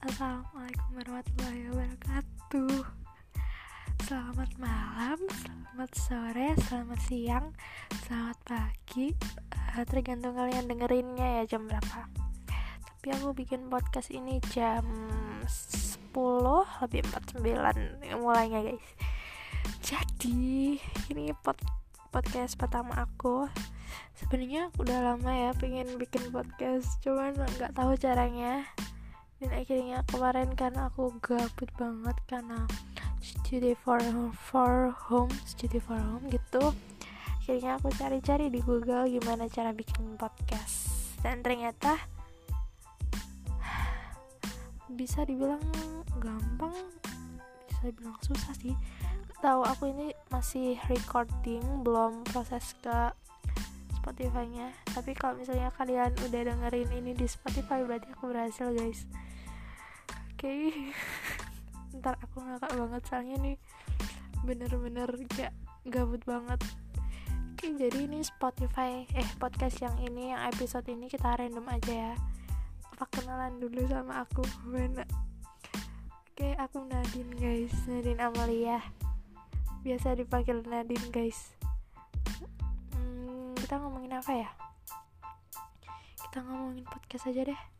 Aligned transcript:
Assalamualaikum 0.00 0.96
warahmatullahi 0.96 1.60
wabarakatuh. 1.76 2.88
Selamat 4.08 4.50
malam, 4.56 5.20
selamat 5.28 5.90
sore, 5.92 6.48
selamat 6.56 7.00
siang, 7.04 7.46
selamat 8.08 8.38
pagi. 8.48 9.12
Uh, 9.52 9.84
Tergantung 9.84 10.40
kalian 10.40 10.72
dengerinnya 10.72 11.44
ya 11.44 11.52
jam 11.52 11.68
berapa. 11.68 12.08
Tapi 12.80 13.06
aku 13.12 13.36
bikin 13.36 13.68
podcast 13.68 14.08
ini 14.08 14.40
jam 14.48 14.88
10 15.44 16.16
lebih 16.80 17.04
49 17.36 18.24
mulainya 18.24 18.72
guys. 18.72 18.88
Jadi 19.84 20.80
ini 21.12 21.28
pod 21.44 21.60
podcast 22.08 22.56
pertama 22.56 23.04
aku. 23.04 23.52
Sebenarnya 24.16 24.72
udah 24.80 25.12
lama 25.12 25.28
ya 25.28 25.52
pengen 25.60 26.00
bikin 26.00 26.32
podcast 26.32 26.88
cuman 27.04 27.36
nggak 27.36 27.76
tahu 27.76 28.00
caranya 28.00 28.64
dan 29.40 29.50
akhirnya 29.56 30.04
kemarin 30.06 30.52
karena 30.52 30.92
aku 30.92 31.16
gabut 31.24 31.70
banget 31.80 32.16
karena 32.28 32.68
studi 33.24 33.72
for 33.72 34.00
for 34.36 34.92
home 35.08 35.32
studi 35.48 35.80
for 35.80 35.96
home 35.96 36.28
gitu 36.28 36.76
akhirnya 37.50 37.82
aku 37.82 37.90
cari-cari 37.98 38.46
di 38.46 38.62
Google 38.62 39.10
gimana 39.10 39.50
cara 39.50 39.74
bikin 39.74 40.14
podcast. 40.14 40.86
Dan 41.18 41.42
ternyata 41.42 41.98
bisa 44.86 45.26
dibilang 45.26 45.58
gampang 46.22 46.70
bisa 47.66 47.90
dibilang 47.90 48.14
susah 48.22 48.54
sih. 48.54 48.78
Tahu 49.42 49.66
aku 49.66 49.90
ini 49.90 50.14
masih 50.30 50.78
recording 50.86 51.82
belum 51.82 52.22
proses 52.30 52.70
ke 52.78 53.10
Spotify-nya. 53.98 54.70
Tapi 54.86 55.18
kalau 55.18 55.34
misalnya 55.34 55.74
kalian 55.74 56.14
udah 56.30 56.54
dengerin 56.54 56.90
ini 57.02 57.18
di 57.18 57.26
Spotify 57.26 57.82
berarti 57.82 58.14
aku 58.14 58.30
berhasil 58.30 58.70
guys 58.78 59.10
okay. 60.40 60.72
ntar 62.00 62.16
aku 62.24 62.40
ngakak 62.40 62.72
banget 62.72 63.02
soalnya 63.04 63.36
nih 63.44 63.56
bener-bener 64.40 65.08
kayak 65.28 65.52
gabut 65.84 66.24
banget. 66.24 66.60
Oke 67.52 67.68
okay, 67.68 67.70
jadi 67.76 68.08
ini 68.08 68.24
Spotify 68.24 69.04
eh 69.12 69.28
podcast 69.36 69.84
yang 69.84 69.92
ini 70.00 70.32
yang 70.32 70.40
episode 70.48 70.88
ini 70.88 71.12
kita 71.12 71.36
random 71.36 71.68
aja 71.68 71.92
ya. 71.92 72.14
Apa 72.96 73.04
kenalan 73.12 73.60
dulu 73.60 73.84
sama 73.84 74.24
aku? 74.24 74.40
Mana? 74.64 75.04
Oke 75.04 76.40
okay, 76.40 76.52
aku 76.56 76.88
Nadine 76.88 77.36
guys. 77.36 77.74
Nadine 77.84 78.24
Amalia. 78.24 78.80
Biasa 79.84 80.16
dipanggil 80.16 80.64
Nadine 80.64 81.12
guys. 81.12 81.52
Kita 83.60 83.76
ngomongin 83.76 84.16
apa 84.16 84.32
ya? 84.32 84.48
Kita 86.16 86.40
ngomongin 86.48 86.88
podcast 86.88 87.28
aja 87.28 87.44
deh 87.44 87.79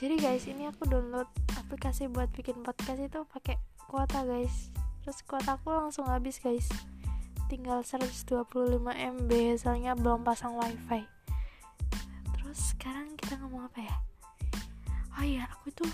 jadi 0.00 0.16
guys 0.16 0.48
ini 0.48 0.64
aku 0.64 0.88
download 0.88 1.28
aplikasi 1.60 2.08
buat 2.08 2.32
bikin 2.32 2.64
podcast 2.64 3.04
itu 3.04 3.20
pakai 3.28 3.60
kuota 3.84 4.24
guys. 4.24 4.72
Terus 5.04 5.20
kuota 5.28 5.60
aku 5.60 5.76
langsung 5.76 6.08
habis 6.08 6.40
guys. 6.40 6.72
Tinggal 7.52 7.84
125 7.84 8.48
MB 8.96 9.30
soalnya 9.60 9.92
belum 9.92 10.24
pasang 10.24 10.56
wifi. 10.56 11.04
Terus 12.32 12.72
sekarang 12.72 13.12
kita 13.20 13.44
ngomong 13.44 13.68
apa 13.68 13.80
ya? 13.84 13.96
Oh 15.20 15.24
iya 15.26 15.44
aku 15.52 15.68
tuh 15.76 15.92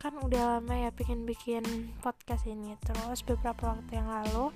kan 0.00 0.16
udah 0.16 0.56
lama 0.56 0.88
ya 0.88 0.88
pengen 0.88 1.28
bikin 1.28 1.92
podcast 2.00 2.48
ini. 2.48 2.72
Terus 2.80 3.20
beberapa 3.20 3.76
waktu 3.76 4.00
yang 4.00 4.08
lalu 4.08 4.48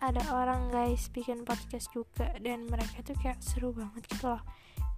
ada 0.00 0.24
orang 0.32 0.72
guys 0.72 1.12
bikin 1.12 1.44
podcast 1.44 1.92
juga. 1.92 2.32
Dan 2.40 2.64
mereka 2.64 3.04
tuh 3.04 3.12
kayak 3.20 3.44
seru 3.44 3.76
banget 3.76 4.08
gitu 4.08 4.32
loh 4.32 4.40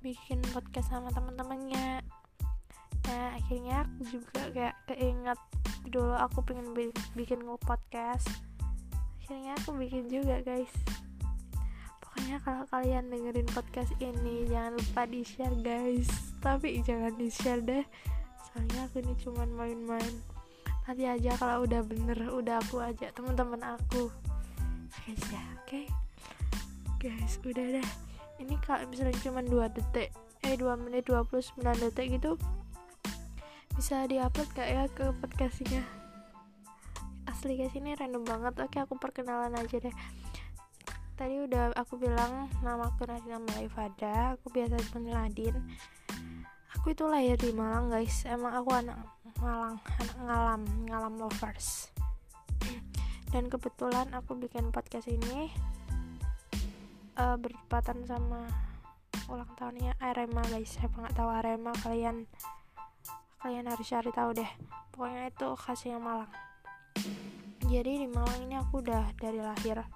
bikin 0.06 0.38
podcast 0.54 0.94
sama 0.94 1.10
teman-temannya 1.10 2.06
akhirnya 3.36 3.84
aku 3.84 4.00
juga 4.18 4.42
kayak 4.52 4.76
keinget 4.88 5.40
dulu 5.88 6.14
aku 6.16 6.42
pengen 6.44 6.72
bikin 7.14 7.40
podcast. 7.62 8.28
Akhirnya 9.22 9.54
aku 9.58 9.76
bikin 9.78 10.10
juga 10.10 10.42
guys. 10.42 10.72
Pokoknya 12.02 12.40
kalau 12.42 12.64
kalian 12.70 13.12
dengerin 13.12 13.48
podcast 13.52 13.92
ini 14.00 14.48
jangan 14.48 14.78
lupa 14.78 15.02
di 15.06 15.20
share 15.26 15.56
guys. 15.60 16.08
Tapi 16.40 16.80
jangan 16.82 17.12
di 17.14 17.28
share 17.28 17.62
deh. 17.62 17.84
Soalnya 18.50 18.88
aku 18.88 19.02
ini 19.02 19.14
cuman 19.20 19.48
main-main. 19.54 20.14
Nanti 20.86 21.04
aja 21.04 21.34
kalau 21.36 21.66
udah 21.66 21.82
bener 21.82 22.18
udah 22.30 22.62
aku 22.62 22.80
ajak 22.82 23.12
teman-teman 23.12 23.62
aku. 23.76 24.08
Guys 25.04 25.22
ya 25.28 25.42
oke? 25.58 25.66
Okay? 25.66 25.86
guys 27.06 27.36
udah 27.44 27.78
dah 27.78 27.88
ini 28.40 28.56
kalau 28.64 28.82
misalnya 28.88 29.16
cuma 29.22 29.40
2 29.44 29.76
detik 29.78 30.10
eh 30.42 30.54
2 30.58 30.66
menit 30.82 31.06
29 31.08 31.60
detik 31.62 32.18
gitu 32.18 32.40
bisa 33.76 34.08
diupload 34.08 34.48
gak 34.56 34.68
ya 34.72 34.88
ke 34.88 35.04
podcastnya. 35.20 35.84
Asli 37.28 37.60
guys 37.60 37.76
ini 37.76 37.92
random 37.92 38.24
banget. 38.24 38.56
Oke 38.64 38.80
aku 38.80 38.96
perkenalan 38.96 39.52
aja 39.52 39.76
deh. 39.76 39.92
Tadi 41.12 41.44
udah 41.44 41.76
aku 41.76 42.00
bilang 42.00 42.48
nama 42.64 42.88
aku 42.88 43.04
Nadine 43.04 43.36
Malifada 43.36 44.32
aku 44.32 44.48
biasa 44.48 44.80
dipanggil 44.80 45.12
Nadine. 45.12 45.60
Aku 46.80 46.96
itu 46.96 47.04
lahir 47.04 47.36
di 47.36 47.52
Malang 47.52 47.92
guys. 47.92 48.24
Emang 48.24 48.56
aku 48.56 48.72
anak 48.72 48.96
Malang 49.44 49.76
anak 50.00 50.16
ngalam 50.24 50.62
ngalam 50.88 51.14
lovers. 51.20 51.92
Dan 53.28 53.52
kebetulan 53.52 54.08
aku 54.16 54.40
bikin 54.40 54.72
podcast 54.72 55.04
ini 55.12 55.52
uh, 57.20 57.36
bertepatan 57.36 58.08
sama 58.08 58.48
ulang 59.28 59.52
tahunnya 59.60 60.00
Arema 60.00 60.40
guys. 60.48 60.80
Saya 60.80 60.88
nggak 60.88 61.12
tahu 61.12 61.28
Arema 61.28 61.76
kalian 61.84 62.24
kalian 63.46 63.70
harus 63.70 63.86
cari 63.86 64.10
tahu 64.10 64.34
deh. 64.34 64.50
Pokoknya 64.90 65.30
itu 65.30 65.46
khasnya 65.54 66.02
Malang. 66.02 66.26
Jadi 67.70 68.02
di 68.02 68.10
Malang 68.10 68.42
ini 68.42 68.58
aku 68.58 68.82
udah 68.82 69.14
dari 69.14 69.38
lahir. 69.38 69.86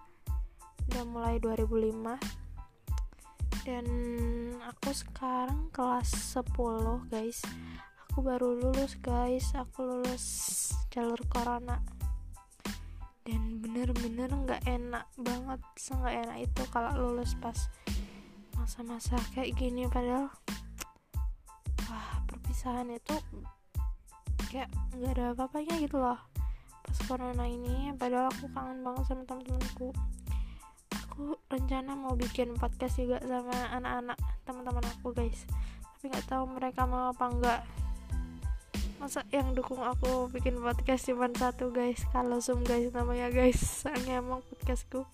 Udah 0.86 1.02
mulai 1.02 1.42
2005 1.42 2.14
dan 3.66 3.86
aku 4.70 4.94
sekarang 4.94 5.66
kelas 5.74 6.38
10 6.38 7.10
guys. 7.10 7.42
Aku 8.06 8.22
baru 8.22 8.54
lulus 8.54 8.94
guys. 9.02 9.50
Aku 9.58 9.82
lulus 9.82 10.22
jalur 10.94 11.18
corona. 11.26 11.82
Dan 13.26 13.58
bener-bener 13.58 14.30
nggak 14.30 14.62
-bener 14.62 14.78
enak 14.78 15.06
banget. 15.18 15.58
Nggak 15.90 16.14
enak 16.22 16.38
itu 16.38 16.62
kalau 16.70 16.94
lulus 17.02 17.34
pas 17.42 17.66
masa-masa 18.54 19.18
kayak 19.34 19.58
gini 19.58 19.90
padahal 19.90 20.30
wah 21.90 22.19
perpisahan 22.50 22.90
itu 22.90 23.14
kayak 24.50 24.66
nggak 24.98 25.12
ada 25.14 25.24
apa-apanya 25.38 25.86
gitu 25.86 26.02
loh. 26.02 26.18
Pas 26.82 26.98
corona 27.06 27.46
ini 27.46 27.94
padahal 27.94 28.26
aku 28.26 28.50
kangen 28.50 28.82
banget 28.82 29.06
sama 29.06 29.22
teman-temanku 29.22 29.94
aku 30.90 31.38
rencana 31.46 31.94
mau 31.94 32.18
bikin 32.18 32.58
podcast 32.58 32.98
juga 32.98 33.22
sama 33.22 33.54
anak-anak 33.70 34.18
teman-teman 34.42 34.82
aku 34.82 35.14
guys. 35.14 35.46
Tapi 35.94 36.10
nggak 36.10 36.26
tahu 36.26 36.50
mereka 36.50 36.90
mau 36.90 37.14
apa 37.14 37.24
enggak 37.30 37.60
masa 38.98 39.22
yang 39.30 39.54
dukung 39.54 39.86
aku 39.86 40.26
bikin 40.34 40.58
podcast 40.58 41.06
cuma 41.06 41.30
satu 41.30 41.70
guys? 41.70 42.02
Kalau 42.10 42.42
zoom 42.42 42.66
guys 42.66 42.90
namanya 42.90 43.30
guys. 43.30 43.62
Soalnya 43.62 44.18
emang 44.18 44.42
podcastku 44.50 45.06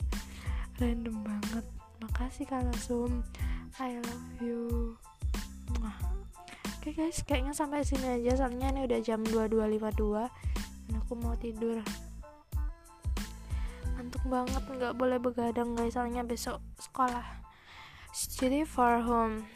random 0.80 1.20
banget. 1.20 1.68
Makasih 2.00 2.48
kalau 2.48 2.72
zoom 2.80 3.20
I 3.76 4.00
love 4.00 4.40
you 4.40 4.96
okay 6.86 7.10
guys 7.10 7.26
kayaknya 7.26 7.50
sampai 7.50 7.82
sini 7.82 8.22
aja. 8.22 8.46
Soalnya 8.46 8.70
ini 8.70 8.86
udah 8.86 9.02
jam 9.02 9.18
22.52 9.26 10.22
dan 10.86 10.94
aku 11.02 11.18
mau 11.18 11.34
tidur. 11.34 11.82
Ngantuk 13.98 14.22
banget 14.30 14.62
nggak 14.62 14.94
boleh 14.94 15.18
begadang 15.18 15.74
guys. 15.74 15.98
Soalnya 15.98 16.22
besok 16.22 16.62
sekolah. 16.78 17.26
Jadi 18.14 18.62
for 18.62 19.02
home. 19.02 19.50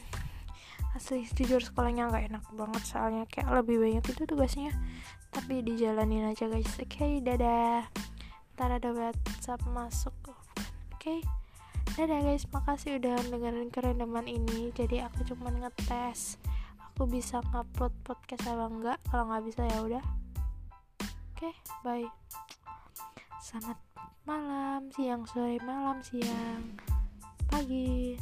Asli 0.98 1.22
jujur 1.22 1.62
sekolahnya 1.62 2.10
nggak 2.10 2.34
enak 2.34 2.44
banget. 2.50 2.82
Soalnya 2.82 3.22
kayak 3.30 3.62
lebih 3.62 3.78
banyak 3.78 4.02
itu 4.10 4.26
tugasnya. 4.26 4.74
Tapi 5.30 5.62
dijalanin 5.62 6.34
aja 6.34 6.50
guys. 6.50 6.66
Oke 6.82 6.98
okay, 6.98 7.12
dadah. 7.22 7.86
Ntar 8.58 8.82
ada 8.82 8.90
whatsapp 8.90 9.62
masuk. 9.70 10.18
Oke. 10.26 10.42
Okay. 10.98 11.18
dadah 11.94 12.26
guys. 12.26 12.42
Makasih 12.50 12.98
udah 12.98 13.22
dengerin 13.22 13.70
kerendaman 13.70 14.26
ini. 14.26 14.74
Jadi 14.74 14.98
aku 14.98 15.22
cuma 15.30 15.54
ngetes 15.54 16.42
aku 17.00 17.16
bisa 17.16 17.40
ngupload 17.56 17.96
podcast 18.04 18.44
apa 18.44 18.68
enggak? 18.68 18.98
Kalau 19.08 19.24
nggak 19.32 19.44
bisa 19.48 19.64
ya 19.64 19.78
udah. 19.80 20.04
Oke 21.32 21.48
okay, 21.48 21.54
bye. 21.80 22.04
Selamat 23.40 23.80
malam 24.28 24.92
siang 24.92 25.24
sore 25.24 25.56
malam 25.64 25.96
siang 26.04 26.76
pagi 27.48 28.20